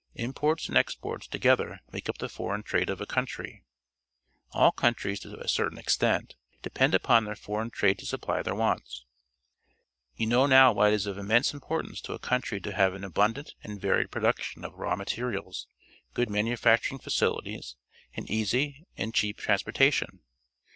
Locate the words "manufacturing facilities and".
16.31-18.27